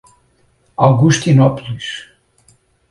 Augustinópolis 0.77 2.09